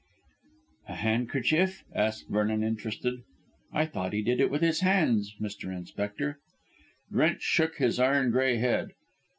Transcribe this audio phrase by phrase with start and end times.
[0.87, 3.21] "A handkerchief?" asked Vernon interested.
[3.71, 5.65] "I thought he did it with his hands, Mr.
[5.71, 6.39] Inspector?"
[7.11, 8.93] Drench shook his iron grey head.